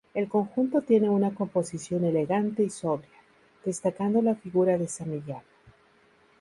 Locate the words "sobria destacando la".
2.71-4.33